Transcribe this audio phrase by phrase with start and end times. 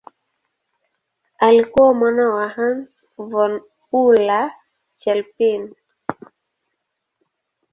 [1.39, 3.61] Alikuwa mwana wa Hans von
[3.93, 5.75] Euler-Chelpin.